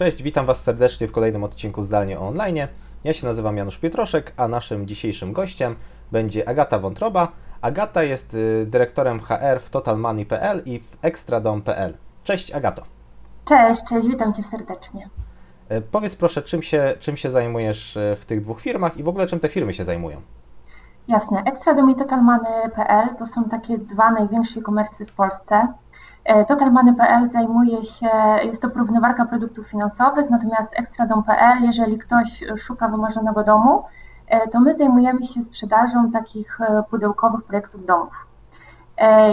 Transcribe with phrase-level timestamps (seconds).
[0.00, 2.58] Cześć, witam Was serdecznie w kolejnym odcinku Zdalnie online.
[3.04, 5.76] Ja się nazywam Janusz Pietroszek, a naszym dzisiejszym gościem
[6.12, 7.28] będzie Agata Wątroba.
[7.60, 11.94] Agata jest y, dyrektorem HR w totalmoney.pl i w extradom.pl.
[12.24, 12.82] Cześć Agato.
[13.44, 15.08] Cześć, cześć, witam Cię serdecznie.
[15.72, 19.08] Y, powiedz proszę, czym się, czym się zajmujesz y, w tych dwóch firmach i w
[19.08, 20.20] ogóle czym te firmy się zajmują?
[21.08, 21.42] Jasne.
[21.44, 25.68] Extradom i totalmoney.pl to są takie dwa największe e-commerce w Polsce.
[26.24, 28.08] E, Totalmoney.pl zajmuje się,
[28.42, 33.84] jest to porównywarka produktów finansowych, natomiast Extradom.pl, jeżeli ktoś szuka wymarzonego domu,
[34.28, 38.26] e, to my zajmujemy się sprzedażą takich e, pudełkowych projektów domów.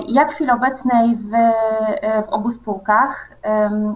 [0.07, 1.29] Ja w chwili obecnej w,
[2.27, 3.29] w obu spółkach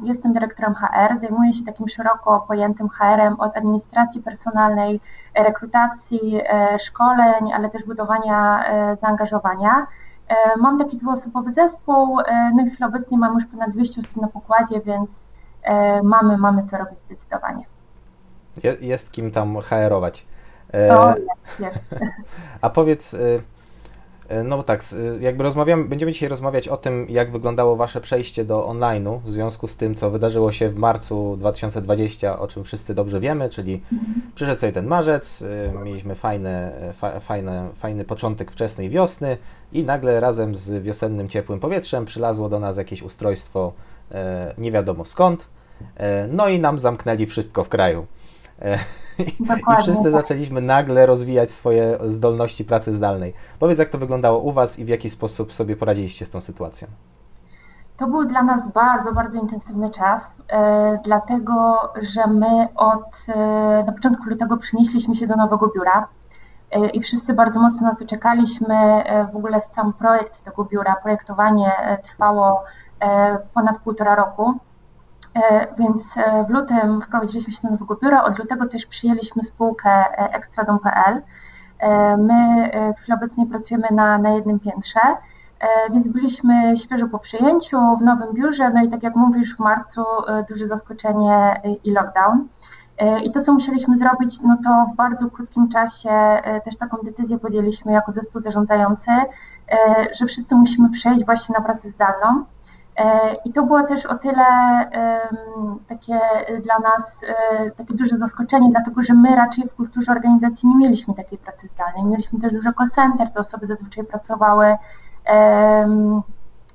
[0.04, 5.02] jestem dyrektorem HR, zajmuję się takim szeroko pojętym HR-em od administracji personalnej,
[5.36, 6.42] rekrutacji,
[6.80, 8.64] szkoleń, ale też budowania
[9.02, 9.88] zaangażowania.
[10.32, 14.02] E, mam taki dwuosobowy zespół, e, no i w chwili obecnej mam już ponad 200
[14.02, 15.10] osób na pokładzie, więc
[15.64, 17.66] e, mamy, mamy co robić zdecydowanie.
[18.82, 20.26] Jest kim tam HR-ować.
[20.74, 22.02] O, jest, jest.
[22.62, 23.16] A powiedz,
[24.44, 24.84] no bo tak,
[25.20, 29.68] jakby rozmawiamy, będziemy dzisiaj rozmawiać o tym, jak wyglądało Wasze przejście do online'u w związku
[29.68, 33.82] z tym, co wydarzyło się w marcu 2020, o czym wszyscy dobrze wiemy, czyli
[34.36, 35.44] przyszedł sobie ten marzec,
[35.84, 39.38] mieliśmy fajne, fa, fajne, fajny początek wczesnej wiosny
[39.74, 43.74] i nagle razem z wiosennym ciepłym powietrzem przylazło do nas jakieś ustrojstwo
[44.12, 45.46] e, nie wiadomo skąd,
[45.98, 48.06] e, no i nam zamknęli wszystko w kraju.
[48.62, 48.78] E,
[49.80, 50.12] I wszyscy tak.
[50.12, 53.34] zaczęliśmy nagle rozwijać swoje zdolności pracy zdalnej.
[53.60, 56.88] Powiedz, jak to wyglądało u Was i w jaki sposób sobie poradziliście z tą sytuacją?
[57.98, 63.92] To był dla nas bardzo, bardzo intensywny czas, e, dlatego że my od e, na
[63.92, 66.08] początku lutego przenieśliśmy się do nowego biura
[66.72, 69.04] e, i wszyscy bardzo mocno na to czekaliśmy.
[69.34, 71.72] W ogóle sam projekt tego biura, projektowanie
[72.04, 72.64] trwało
[73.54, 74.54] ponad półtora roku.
[75.36, 79.90] E, więc e, w lutym wprowadziliśmy się do nowego biura, od lutego też przyjęliśmy spółkę
[79.90, 81.22] e, Extradom.pl.
[82.18, 85.00] My w chwili obecnej pracujemy na, na jednym piętrze,
[85.92, 90.02] więc byliśmy świeżo po przyjęciu w nowym biurze, no i tak jak mówisz, w marcu
[90.50, 92.48] duże zaskoczenie i lockdown.
[93.24, 97.92] I to, co musieliśmy zrobić, no to w bardzo krótkim czasie też taką decyzję podjęliśmy
[97.92, 99.12] jako zespół zarządzający,
[100.20, 102.46] że wszyscy musimy przejść właśnie na pracę zdalną.
[102.98, 104.46] E, I to było też o tyle
[105.88, 106.20] takie
[106.64, 111.14] dla nas e, takie duże zaskoczenie, dlatego że my raczej w kulturze organizacji nie mieliśmy
[111.14, 112.04] takiej pracy zdalnej.
[112.04, 114.78] Mieliśmy też dużo call center, te osoby zazwyczaj pracowały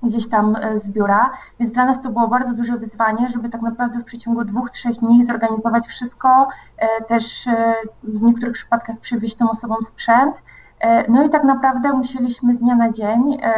[0.02, 3.62] gdzieś tam e, z biura, więc dla nas to było bardzo duże wyzwanie, żeby tak
[3.62, 6.48] naprawdę w przeciągu dwóch, trzech dni zorganizować wszystko,
[7.08, 7.48] też
[8.02, 10.55] w niektórych przypadkach przywieźć tym osobom sprzęt, E,
[11.08, 13.52] no i tak naprawdę musieliśmy z dnia na dzień e,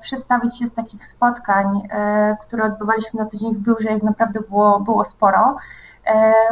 [0.00, 4.40] przestawić się z takich spotkań, e, które odbywaliśmy na co dzień w biurze, jak naprawdę
[4.40, 5.56] było, było sporo.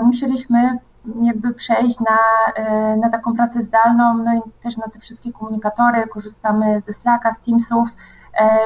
[0.03, 0.79] Musieliśmy
[1.23, 2.19] jakby przejść na,
[2.97, 7.45] na taką pracę zdalną, no i też na te wszystkie komunikatory, korzystamy ze Slacka, z
[7.45, 7.89] Teamsów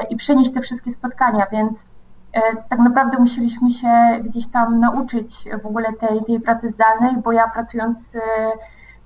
[0.09, 1.85] i przenieść te wszystkie spotkania, więc
[2.69, 3.89] tak naprawdę musieliśmy się
[4.23, 7.97] gdzieś tam nauczyć w ogóle tej, tej pracy zdalnej, bo ja pracując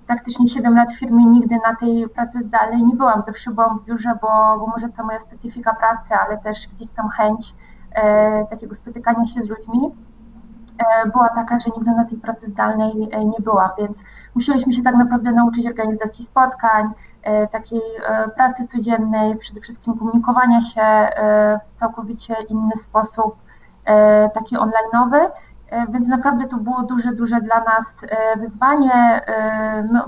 [0.07, 3.23] praktycznie 7 lat w firmie nigdy na tej pracy zdalnej nie byłam.
[3.25, 7.09] Zawsze byłam w biurze, bo, bo może to moja specyfika pracy, ale też gdzieś tam
[7.09, 7.55] chęć
[7.91, 9.95] e, takiego spotykania się z ludźmi
[10.77, 13.97] e, była taka, że nigdy na tej pracy zdalnej e, nie byłam, więc
[14.35, 16.91] musieliśmy się tak naprawdę nauczyć organizacji spotkań,
[17.23, 23.35] e, takiej e, pracy codziennej, przede wszystkim komunikowania się e, w całkowicie inny sposób,
[24.33, 25.29] taki online'owy.
[25.69, 28.93] E, więc naprawdę to było duże, duże dla nas e, wyzwanie.
[28.93, 29.99] E, my,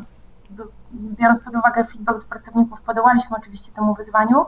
[0.94, 4.46] biorąc pod uwagę feedback do pracowników, podołaliśmy oczywiście temu wyzwaniu,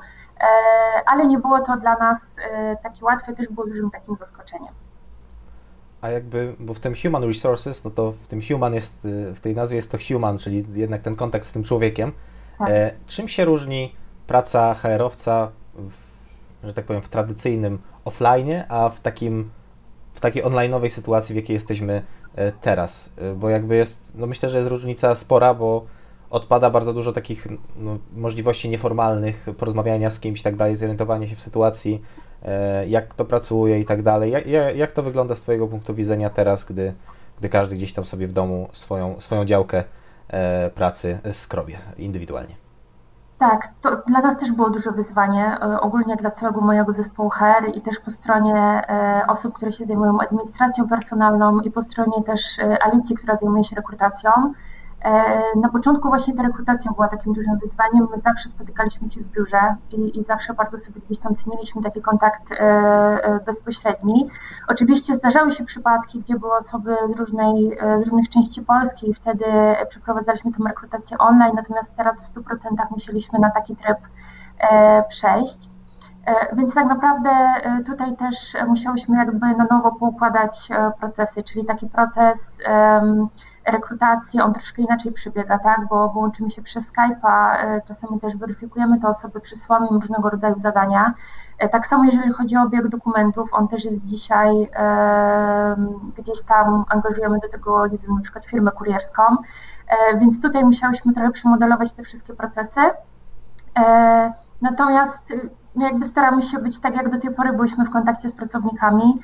[1.06, 2.20] ale nie było to dla nas
[2.84, 4.74] takie łatwe, też było dużym takim zaskoczeniem.
[6.02, 9.56] A jakby, bo w tym human resources, no to w tym human jest, w tej
[9.56, 12.12] nazwie jest to human, czyli jednak ten kontakt z tym człowiekiem.
[12.58, 12.70] Tak.
[13.08, 13.96] czym się różni
[14.28, 15.94] praca HR-owca, w,
[16.64, 19.50] że tak powiem, w tradycyjnym offline, a w takim
[20.22, 22.02] takiej online'owej sytuacji, w jakiej jesteśmy
[22.36, 25.86] e, teraz, e, bo jakby jest, no myślę, że jest różnica spora, bo
[26.30, 31.36] odpada bardzo dużo takich no, możliwości nieformalnych, porozmawiania z kimś i tak dalej, zorientowania się
[31.36, 32.02] w sytuacji,
[32.44, 34.32] e, jak to pracuje i tak dalej.
[34.32, 36.94] Jak, jak to wygląda z Twojego punktu widzenia teraz, gdy,
[37.40, 39.84] gdy każdy gdzieś tam sobie w domu swoją, swoją działkę
[40.76, 42.61] pracy skrobie indywidualnie?
[43.42, 47.76] Tak, to dla nas też było duże wyzwanie, e, ogólnie dla całego mojego zespołu HR
[47.76, 52.60] i też po stronie e, osób, które się zajmują administracją personalną i po stronie też
[52.60, 54.32] e, Alicji, która zajmuje się rekrutacją.
[55.04, 58.08] E, na początku właśnie ta rekrutacja była takim dużym wyzwaniem.
[58.16, 62.02] My zawsze spotykaliśmy się w biurze i, i zawsze bardzo sobie gdzieś tam ceniliśmy taki
[62.02, 64.30] kontakt e, e, bezpośredni.
[64.68, 69.46] Oczywiście zdarzały się przypadki, gdzie były osoby z, różnej, z różnych części Polski i wtedy
[69.90, 72.46] przeprowadzaliśmy tę rekrutację online, natomiast teraz w 100%
[72.92, 73.98] musieliśmy na taki tryb
[75.10, 75.70] przejść.
[76.54, 77.30] Więc tak naprawdę
[77.86, 78.36] tutaj też
[78.68, 80.70] musiałyśmy jakby na nowo poukładać
[81.00, 82.40] procesy, czyli taki proces
[83.66, 89.00] rekrutacji, on troszkę inaczej przebiega, tak, bo, łączymy się przez Skype'a, e, czasami też weryfikujemy
[89.00, 91.14] te osoby, przesyłamy im różnego rodzaju zadania.
[91.60, 95.76] E, tak samo jeżeli chodzi o obieg dokumentów, on też jest dzisiaj e,
[96.18, 99.24] gdzieś tam, angażujemy do tego, nie wiem, na przykład firmę kurierską,
[99.88, 102.82] e, więc tutaj musiałyśmy trochę przemodelować te wszystkie procesy.
[103.80, 105.34] E, natomiast
[105.76, 109.20] no jakby staramy się być tak, jak do tej pory byliśmy w kontakcie z pracownikami,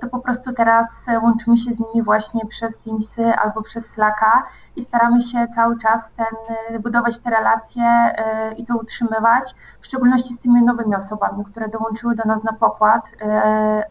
[0.00, 0.86] to po prostu teraz
[1.22, 4.42] łączymy się z nimi właśnie przez Teamsy albo przez Slacka
[4.78, 9.86] i staramy się cały czas ten, e, budować te relacje e, i to utrzymywać, w
[9.86, 13.02] szczególności z tymi nowymi osobami, które dołączyły do nas na pokład,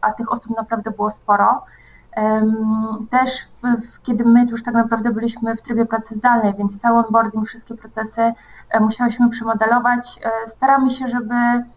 [0.02, 1.66] a tych osób naprawdę było sporo.
[3.10, 3.48] Też
[4.04, 8.34] kiedy my już tak naprawdę byliśmy w trybie pracy zdalnej, więc cały onboarding, wszystkie procesy
[8.80, 10.20] musiałyśmy przemodelować.
[10.48, 11.77] Staramy się, żeby E,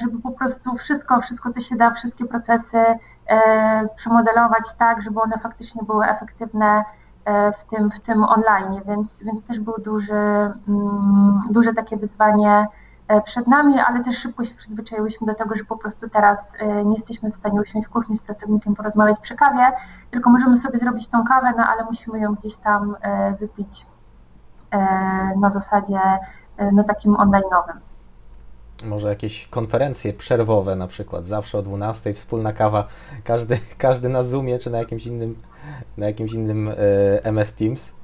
[0.00, 2.78] żeby po prostu wszystko, wszystko co się da, wszystkie procesy
[3.26, 6.84] e, przemodelować tak, żeby one faktycznie były efektywne
[7.24, 12.66] e, w tym, w tym online, więc, więc też było duży, mm, duże takie wyzwanie
[13.24, 16.38] przed nami, ale też szybko się przyzwyczaiłyśmy do tego, że po prostu teraz
[16.84, 19.72] nie jesteśmy w stanie usiąść w kuchni z pracownikiem, porozmawiać przy kawie,
[20.10, 22.96] tylko możemy sobie zrobić tą kawę, no ale musimy ją gdzieś tam
[23.40, 23.86] wypić
[25.36, 26.00] na zasadzie
[26.72, 27.93] no, takim online'owym
[28.84, 32.84] może jakieś konferencje przerwowe na przykład, zawsze o 12 wspólna kawa,
[33.24, 35.36] każdy, każdy na Zoomie czy na jakimś innym,
[35.96, 36.74] na jakimś innym e,
[37.24, 37.94] MS Teams.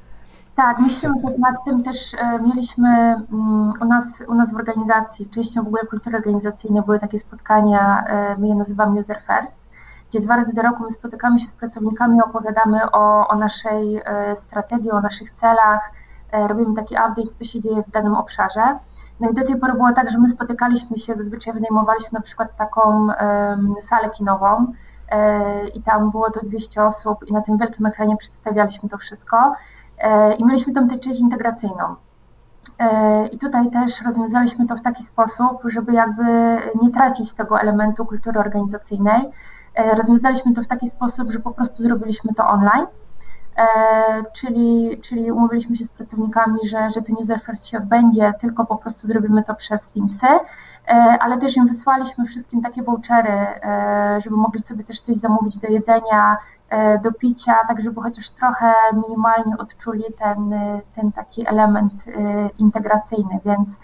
[0.56, 5.64] Tak, myślimy nad tym, też e, mieliśmy mm, u nas, u nas w organizacji, częścią
[5.64, 9.52] w ogóle kultury organizacyjnej były takie spotkania, e, my je nazywamy User First,
[10.10, 14.02] gdzie dwa razy do roku my spotykamy się z pracownikami, opowiadamy o, o naszej
[14.36, 15.92] strategii, o naszych celach,
[16.32, 18.78] robimy taki update, co się dzieje w danym obszarze.
[19.20, 22.56] No i do tej pory było tak, że my spotykaliśmy się, zazwyczaj wynajmowaliśmy na przykład
[22.56, 23.06] taką
[23.80, 24.72] salę kinową
[25.10, 29.54] e, i tam było to 200 osób i na tym wielkim ekranie przedstawialiśmy to wszystko
[29.98, 31.94] e, i mieliśmy tam tę część integracyjną.
[32.78, 36.22] E, I tutaj też rozwiązaliśmy to w taki sposób, żeby jakby
[36.82, 39.30] nie tracić tego elementu kultury organizacyjnej.
[39.96, 42.86] Rozwiązaliśmy to w taki sposób, że po prostu zrobiliśmy to online
[44.32, 48.76] czyli, czyli umówiliśmy się z pracownikami, że, że ten user first się odbędzie, tylko po
[48.76, 54.36] prostu zrobimy to przez Teamsy, e, ale też im wysłaliśmy wszystkim takie vouchery, e, żeby
[54.36, 56.36] mogli sobie też coś zamówić do jedzenia,
[57.02, 60.54] do picia, tak żeby chociaż trochę minimalnie odczuli ten,
[60.94, 61.92] ten taki element
[62.58, 63.78] integracyjny, więc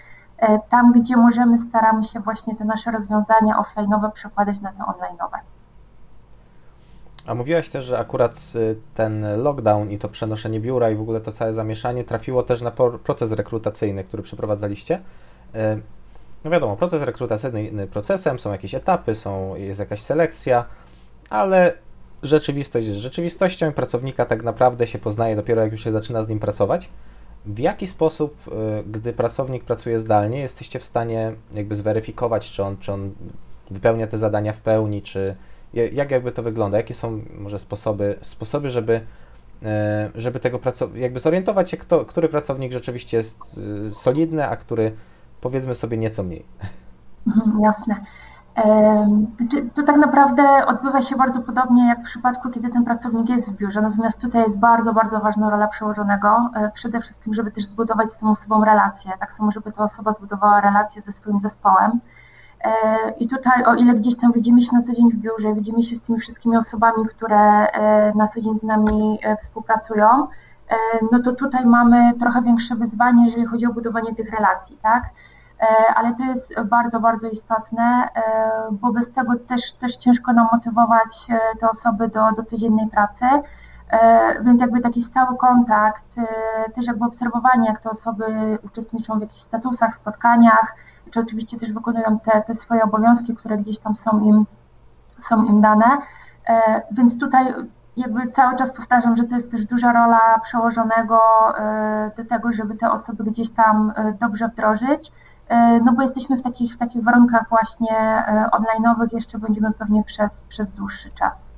[0.69, 5.56] tam, gdzie możemy, staramy się właśnie te nasze rozwiązania offline'owe przekładać na te online'owe.
[7.27, 11.21] A mówiłaś też, że akurat y, ten lockdown i to przenoszenie biura i w ogóle
[11.21, 12.71] to całe zamieszanie trafiło też na
[13.05, 15.01] proces rekrutacyjny, który przeprowadzaliście.
[15.55, 15.59] Y,
[16.45, 20.65] no wiadomo, proces rekrutacyjny procesem, są jakieś etapy, są, jest jakaś selekcja,
[21.31, 21.73] ale
[22.23, 26.29] rzeczywistość jest rzeczywistością i pracownika tak naprawdę się poznaje dopiero jak już się zaczyna z
[26.29, 26.89] nim pracować.
[27.47, 28.53] W jaki sposób, y,
[28.87, 33.11] gdy pracownik pracuje zdalnie, jesteście w stanie jakby zweryfikować, czy on, czy on
[33.71, 35.37] wypełnia te zadania w pełni, czy,
[35.77, 36.77] jak jakby to wygląda?
[36.77, 39.01] Jakie są może sposoby, sposoby żeby,
[39.63, 44.57] e, żeby tego pracownika, jakby zorientować się, kto, który pracownik rzeczywiście jest e, solidny, a
[44.57, 44.93] który
[45.41, 46.47] powiedzmy sobie nieco mniej.
[47.27, 47.95] Mhm, jasne.
[49.75, 53.57] To tak naprawdę odbywa się bardzo podobnie jak w przypadku, kiedy ten pracownik jest w
[53.57, 56.51] biurze, natomiast tutaj jest bardzo, bardzo ważna rola przełożonego.
[56.55, 60.13] E, przede wszystkim, żeby też zbudować z tą osobą relację, tak samo, żeby ta osoba
[60.13, 62.01] zbudowała relację ze swoim zespołem.
[62.65, 65.83] E, I tutaj, o ile gdzieś tam widzimy się na co dzień w biurze, widzimy
[65.83, 70.27] się z tymi wszystkimi osobami, które e, na co dzień z nami e, współpracują,
[71.13, 75.05] no to tutaj mamy trochę większe wyzwanie, jeżeli chodzi o budowanie tych relacji, tak?
[75.97, 78.09] Ale to jest bardzo, bardzo istotne,
[78.71, 81.27] bo bez tego też, też ciężko nam motywować
[81.61, 83.25] te osoby do, do codziennej pracy.
[84.41, 86.15] Więc jakby taki stały kontakt,
[86.75, 90.75] też jakby obserwowanie, jak te osoby uczestniczą w jakichś statusach, spotkaniach,
[91.11, 94.47] czy oczywiście też wykonują te, te swoje obowiązki, które gdzieś tam są im,
[95.29, 95.99] są im dane.
[96.49, 97.55] E, więc tutaj
[97.97, 101.21] jakby cały czas powtarzam, że to jest też duża rola przełożonego
[101.59, 105.13] e, do tego, żeby te osoby gdzieś tam e, dobrze wdrożyć.
[105.85, 110.71] No bo jesteśmy w takich, w takich warunkach właśnie online'owych, jeszcze będziemy pewnie przez, przez
[110.71, 111.53] dłuższy czas.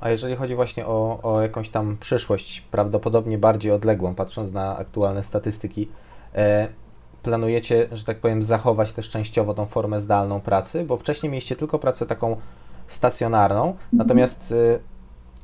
[0.00, 5.22] A jeżeli chodzi właśnie o, o jakąś tam przyszłość, prawdopodobnie bardziej odległą, patrząc na aktualne
[5.22, 5.88] statystyki,
[7.22, 11.78] planujecie, że tak powiem, zachować też częściowo tą formę zdalną pracy, bo wcześniej mieliście tylko
[11.78, 12.36] pracę taką
[12.86, 13.80] stacjonarną, mhm.
[13.92, 14.78] natomiast e,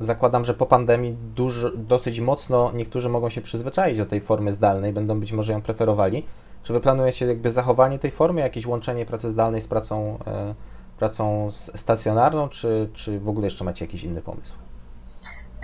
[0.05, 4.93] zakładam, że po pandemii duży, dosyć mocno niektórzy mogą się przyzwyczaić do tej formy zdalnej,
[4.93, 6.25] będą być może ją preferowali.
[6.63, 10.55] Czy wy planujecie jakby zachowanie tej formy, jakieś łączenie pracy zdalnej z pracą e,
[10.99, 14.55] pracą stacjonarną, czy, czy w ogóle jeszcze macie jakiś inny pomysł?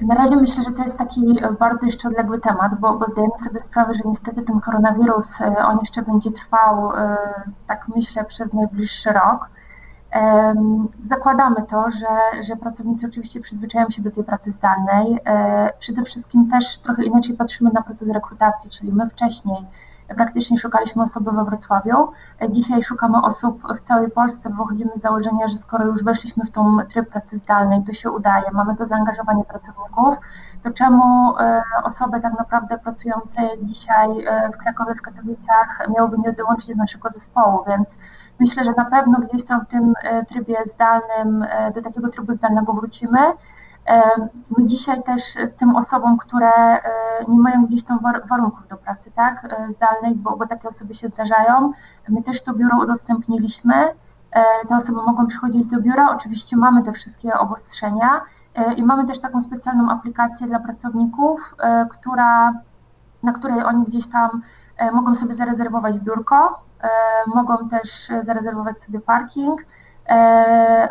[0.00, 1.20] Na razie myślę, że to jest taki
[1.58, 5.78] bardzo jeszcze odległy temat, bo, bo zdajemy sobie sprawę, że niestety ten koronawirus, e, on
[5.80, 7.16] jeszcze będzie trwał, e,
[7.66, 9.48] tak myślę, przez najbliższy rok.
[11.10, 15.18] Zakładamy to, że, że pracownicy oczywiście przyzwyczają się do tej pracy zdalnej.
[15.24, 19.56] E, przede wszystkim też trochę inaczej patrzymy na proces rekrutacji, czyli my wcześniej
[20.14, 22.12] praktycznie szukaliśmy osoby we Wrocławiu.
[22.50, 26.50] Dzisiaj szukamy osób w całej Polsce, bo chodzimy z założenia, że skoro już weszliśmy w
[26.50, 30.14] tą tryb pracy zdalnej, to się udaje, mamy to zaangażowanie pracowników,
[30.62, 36.32] to czemu e, osoby tak naprawdę pracujące dzisiaj e, w Krakowie, w Katowicach miałyby nie
[36.32, 37.98] dołączyć do naszego zespołu, więc
[38.40, 42.72] myślę, że na pewno gdzieś tam w tym e, trybie zdalnym, do takiego trybu zdalnego
[42.72, 43.18] wrócimy.
[44.58, 45.22] My dzisiaj też
[45.58, 46.80] tym osobom, które e,
[47.28, 47.98] nie mają gdzieś tam
[48.30, 51.72] warunków do pracy, tak, e, zdalnej, bo, bo takie osoby się zdarzają,
[52.08, 53.74] my też to biuro udostępniliśmy.
[54.32, 56.10] E, te osoby mogą przychodzić do biura.
[56.16, 58.20] Oczywiście mamy te wszystkie obostrzenia
[58.76, 61.54] i mamy też taką specjalną aplikację dla pracowników,
[61.90, 62.52] która,
[63.22, 64.42] na której oni gdzieś tam
[64.92, 66.62] mogą sobie zarezerwować biurko,
[67.26, 69.64] mogą też zarezerwować sobie parking E,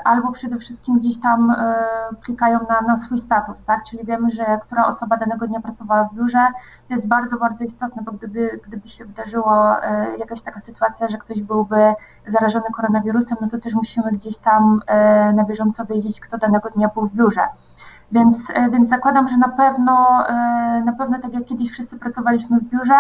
[0.03, 1.75] albo przede wszystkim gdzieś tam e,
[2.21, 3.83] klikają na, na swój status, tak?
[3.89, 6.47] Czyli wiemy, że która osoba danego dnia pracowała w biurze,
[6.87, 11.17] to jest bardzo, bardzo istotne, bo gdyby, gdyby się wydarzyło e, jakaś taka sytuacja, że
[11.17, 11.93] ktoś byłby
[12.27, 14.81] zarażony koronawirusem, no to też musimy gdzieś tam
[15.33, 17.41] na bieżąco wiedzieć, kto danego dnia był w biurze.
[18.11, 18.37] Więc,
[18.71, 20.23] więc zakładam, że na pewno,
[20.85, 22.99] na pewno tak jak kiedyś wszyscy pracowaliśmy w biurze,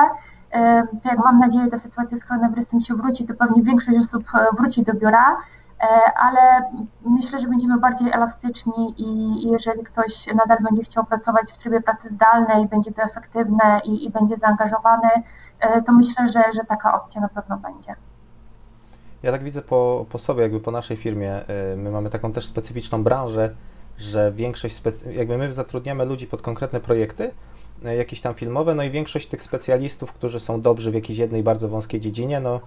[1.03, 4.23] to jak mam nadzieję ta sytuacja z koronawirusem się wróci, to pewnie większość osób
[4.57, 5.60] wróci do biura, E,
[6.15, 6.71] ale
[7.05, 12.09] myślę, że będziemy bardziej elastyczni i jeżeli ktoś nadal będzie chciał pracować w trybie pracy
[12.09, 15.09] zdalnej, będzie to efektywne i, i będzie zaangażowany,
[15.59, 17.95] e, to myślę, że, że taka opcja na pewno będzie.
[19.23, 22.45] Ja tak widzę po, po sobie, jakby po naszej firmie, e, my mamy taką też
[22.45, 23.55] specyficzną branżę,
[23.97, 27.31] że większość, specy- jakby my zatrudniamy ludzi pod konkretne projekty,
[27.97, 31.69] jakieś tam filmowe, no i większość tych specjalistów, którzy są dobrzy w jakiejś jednej bardzo
[31.69, 32.59] wąskiej dziedzinie, no,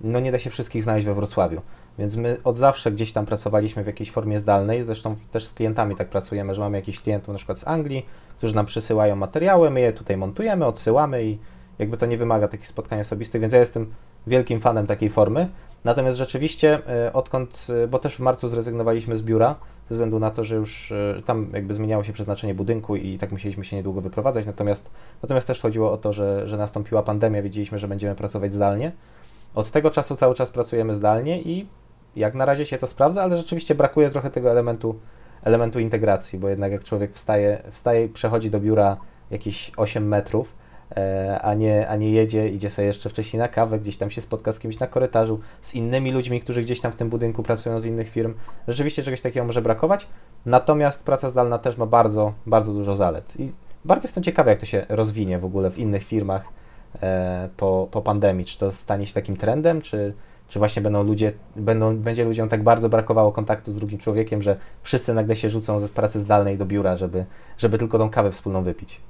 [0.00, 1.60] no nie da się wszystkich znaleźć we Wrocławiu.
[1.98, 5.96] Więc my od zawsze gdzieś tam pracowaliśmy w jakiejś formie zdalnej, zresztą też z klientami
[5.96, 9.80] tak pracujemy, że mamy jakichś klientów na przykład z Anglii, którzy nam przysyłają materiały, my
[9.80, 11.38] je tutaj montujemy, odsyłamy i
[11.78, 13.92] jakby to nie wymaga takich spotkań osobistych, więc ja jestem
[14.26, 15.48] wielkim fanem takiej formy.
[15.84, 19.54] Natomiast rzeczywiście e, odkąd, e, bo też w marcu zrezygnowaliśmy z biura,
[19.88, 23.32] ze względu na to, że już e, tam jakby zmieniało się przeznaczenie budynku i tak
[23.32, 24.90] musieliśmy się niedługo wyprowadzać, natomiast,
[25.22, 28.92] natomiast też chodziło o to, że, że nastąpiła pandemia, wiedzieliśmy, że będziemy pracować zdalnie.
[29.54, 31.66] Od tego czasu cały czas pracujemy zdalnie i
[32.16, 35.00] jak na razie się to sprawdza, ale rzeczywiście brakuje trochę tego elementu,
[35.42, 38.96] elementu integracji, bo jednak jak człowiek wstaje, wstaje przechodzi do biura
[39.30, 40.54] jakieś 8 metrów,
[40.96, 44.20] e, a nie, a nie jedzie, idzie sobie jeszcze wcześniej na kawę, gdzieś tam się
[44.20, 47.80] spotka z kimś na korytarzu, z innymi ludźmi, którzy gdzieś tam w tym budynku pracują
[47.80, 48.34] z innych firm.
[48.68, 50.08] Rzeczywiście czegoś takiego może brakować,
[50.46, 53.40] natomiast praca zdalna też ma bardzo, bardzo dużo zalet.
[53.40, 53.52] I
[53.84, 56.57] bardzo jestem ciekawy, jak to się rozwinie w ogóle w innych firmach
[57.56, 58.44] po, po pandemii.
[58.44, 60.14] Czy to stanie się takim trendem, czy,
[60.48, 64.56] czy właśnie będą ludzie, będą, będzie ludziom tak bardzo brakowało kontaktu z drugim człowiekiem, że
[64.82, 67.24] wszyscy nagle się rzucą ze pracy zdalnej do biura, żeby,
[67.58, 69.00] żeby tylko tą kawę wspólną wypić?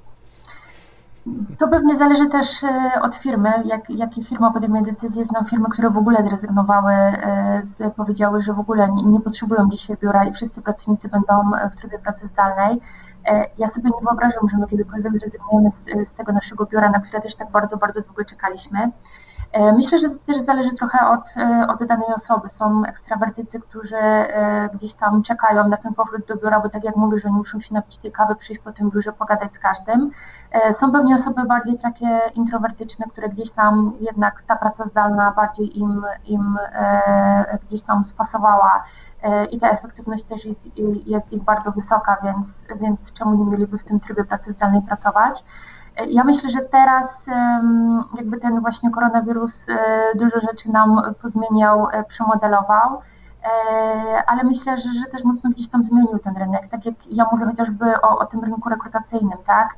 [1.59, 5.25] To pewnie zależy też e, od firmy, jak, jakie firma podejmie decyzję.
[5.25, 9.69] Znam firmy, które w ogóle zrezygnowały, e, z, powiedziały, że w ogóle nie, nie, potrzebują
[9.69, 11.33] dzisiaj biura i wszyscy pracownicy będą
[11.71, 12.81] w trybie pracy zdalnej.
[13.25, 16.99] E, ja sobie nie wyobrażam, że my kiedykolwiek zrezygnujemy z, z tego naszego biura, na
[16.99, 18.91] które też tak bardzo, bardzo długo czekaliśmy.
[19.51, 22.49] E, myślę, że to też zależy trochę od, e, od danej osoby.
[22.49, 23.97] Są ekstrawertycy, którzy
[24.73, 27.61] gdzieś tam czekają na ten powrót do biura, bo tak jak mówię, że oni muszą
[27.61, 30.11] się napić tej kawy, przyjść po tym biurze, pogadać z każdym.
[30.73, 36.05] Są pewnie osoby bardziej takie introwertyczne, które gdzieś tam jednak ta praca zdalna bardziej im,
[36.25, 36.57] im
[37.67, 38.83] gdzieś tam spasowała
[39.51, 40.59] i ta efektywność też jest,
[41.05, 45.43] jest ich bardzo wysoka, więc, więc czemu nie mieliby w tym trybie pracy zdalnej pracować?
[46.07, 47.25] Ja myślę, że teraz
[48.17, 49.77] jakby ten właśnie koronawirus e,
[50.15, 53.01] dużo rzeczy nam pozmieniał, e, przemodelował,
[53.43, 56.67] e, ale myślę, że, że też mocno gdzieś tam zmienił ten rynek.
[56.71, 59.75] Tak jak ja mówię chociażby o, o tym rynku rekrutacyjnym, tak?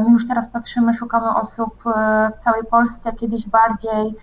[0.00, 1.74] My już teraz patrzymy, szukamy osób
[2.34, 4.14] w całej Polsce, kiedyś bardziej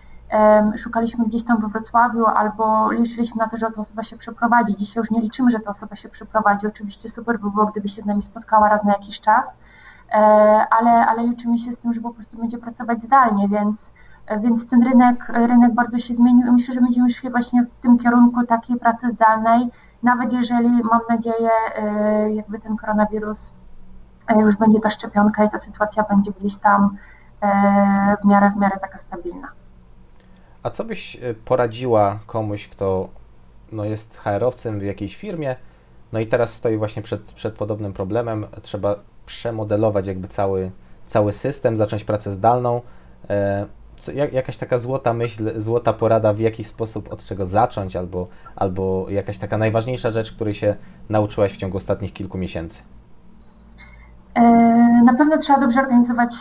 [0.78, 4.76] szukaliśmy gdzieś tam we Wrocławiu albo liczyliśmy na to, że ta osoba się przeprowadzi.
[4.76, 6.68] Dzisiaj już nie liczymy, że ta osoba się przeprowadzi.
[6.68, 9.58] Oczywiście super by było, gdyby się z nami spotkała raz na jakiś czas,
[10.12, 10.18] e,
[10.70, 13.92] ale, ale liczymy się z tym, że po prostu będzie pracować zdalnie, więc,
[14.42, 17.98] więc ten rynek, rynek bardzo się zmienił i myślę, że będziemy szli właśnie w tym
[17.98, 19.70] kierunku takiej pracy zdalnej,
[20.04, 23.67] nawet jeżeli mam nadzieję, e, jakby ten koronawirus e,
[24.36, 26.98] już będzie ta szczepionka i ta sytuacja będzie gdzieś tam
[28.24, 29.48] w miarę, w miarę taka stabilna.
[30.64, 33.10] A co byś e, poradziła komuś, kto
[33.72, 35.56] no, jest HR-owcem w jakiejś firmie,
[36.14, 40.72] no i teraz stoi właśnie przed, przed podobnym problemem, trzeba przemodelować jakby cały,
[41.06, 42.82] cały system, zacząć pracę zdalną.
[43.30, 43.66] E,
[43.98, 48.28] co, jak, jakaś taka złota myśl, złota porada, w jaki sposób od czego zacząć, albo,
[48.56, 50.76] albo jakaś taka najważniejsza rzecz, której się
[51.10, 52.84] nauczyłaś w ciągu ostatnich kilku miesięcy?
[54.38, 54.42] E,
[55.04, 56.36] na pewno trzeba dobrze organizować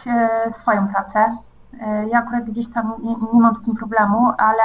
[0.52, 1.36] swoją pracę.
[1.80, 4.62] E, ja akurat gdzieś tam nie, nie, mam z tym problemu, ale,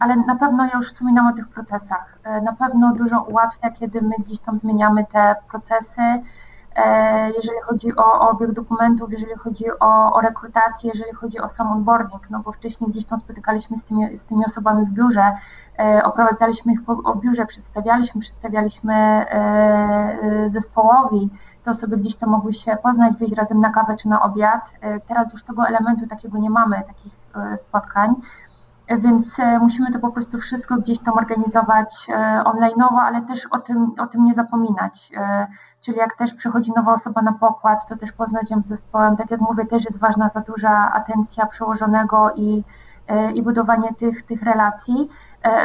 [0.00, 2.18] ale na pewno ja już wspominam o tych procesach.
[2.24, 6.02] E, na pewno dużo ułatwia, kiedy my gdzieś tam zmieniamy te procesy,
[6.76, 11.48] e, jeżeli chodzi o, o obieg dokumentów, jeżeli chodzi o, o rekrutację, jeżeli chodzi o
[11.48, 15.32] sam onboarding, no bo wcześniej gdzieś tam spotykaliśmy z tymi, z tymi osobami w biurze,
[16.04, 19.26] oprowadzaliśmy ich po o biurze, przedstawialiśmy, przedstawialiśmy
[20.46, 21.30] zespołowi,
[21.66, 24.62] te osoby gdzieś tam mogły się poznać, wyjść razem na kawę czy na obiad.
[24.80, 28.14] E, teraz już tego elementu takiego nie mamy, takich e, spotkań,
[28.86, 32.06] e, więc musimy to po prostu wszystko gdzieś tam organizować
[32.44, 35.10] online'owo, ale też o tym, o tym nie zapominać.
[35.80, 39.16] Czyli jak też przychodzi nowa osoba na pokład, to też poznać ją z zespołem.
[39.16, 42.64] Tak jak mówię, też jest ważna ta duża atencja przełożonego i,
[43.34, 45.08] i budowanie tych, tych relacji.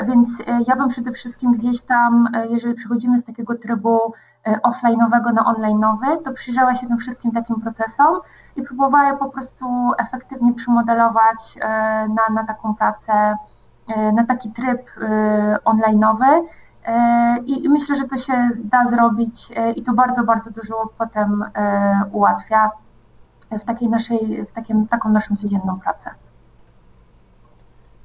[0.08, 0.30] Więc
[0.68, 4.14] ja bym przede wszystkim gdzieś tam, jeżeli przychodzimy z takiego trybu
[4.46, 8.20] offline'owego na online'owy, to przyjrzała się tym wszystkim takim procesom
[8.56, 11.68] i próbowała po prostu efektywnie przymodelować e,
[12.08, 13.36] na, na taką pracę,
[13.88, 14.82] e, na taki tryb
[15.66, 16.42] online'owy.
[17.46, 21.44] I myślę, że to się da zrobić i to bardzo, bardzo dużo potem
[22.12, 22.72] ułatwia
[23.52, 26.10] w takiej naszej, w takim, taką naszą codzienną pracę.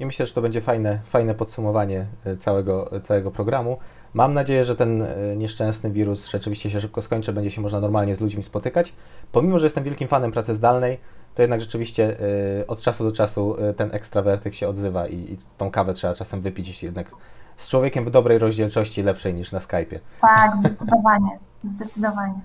[0.01, 2.07] I myślę, że to będzie fajne, fajne podsumowanie
[2.39, 3.77] całego, całego programu.
[4.17, 8.15] Mam nadzieję, że ten e, nieszczęsny wirus rzeczywiście się szybko skończy, będzie się można normalnie
[8.15, 8.93] z ludźmi spotykać.
[9.33, 10.99] Pomimo, że jestem wielkim fanem pracy zdalnej,
[11.35, 12.17] to jednak rzeczywiście
[12.61, 16.15] e, od czasu do czasu e, ten ekstrawertyk się odzywa i, i tą kawę trzeba
[16.15, 17.11] czasem wypić, jeśli jednak
[17.57, 19.99] z człowiekiem w dobrej rozdzielczości lepszej niż na Skype'ie.
[20.21, 22.41] Tak, zdecydowanie, zdecydowanie.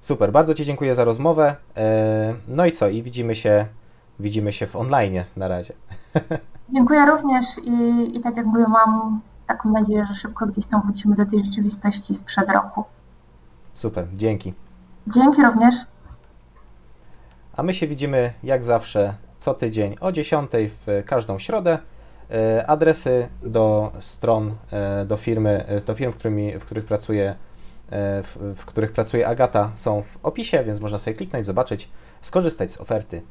[0.00, 1.56] Super, bardzo Ci dziękuję za rozmowę.
[2.48, 2.88] No i co?
[2.88, 3.66] I widzimy się,
[4.20, 5.74] widzimy się w online na razie.
[6.74, 9.20] Dziękuję również i, i tak jak mówię, mam
[9.50, 12.84] taką nadzieję, że szybko gdzieś tam wrócimy do tej rzeczywistości sprzed roku.
[13.74, 14.54] Super, dzięki.
[15.06, 15.74] Dzięki również.
[17.56, 21.78] A my się widzimy jak zawsze co tydzień o 10 w każdą środę.
[22.30, 27.34] E, adresy do stron, e, do firmy, e, do firm, w, którymi, w których pracuje
[28.22, 31.88] w, w których pracuje Agata są w opisie, więc można sobie kliknąć, zobaczyć,
[32.20, 33.22] skorzystać z oferty,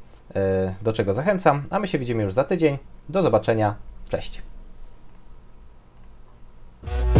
[0.82, 1.62] do czego zachęcam.
[1.70, 2.78] A my się widzimy już za tydzień.
[3.08, 3.74] Do zobaczenia.
[4.08, 4.42] Cześć.
[6.82, 7.19] Bye.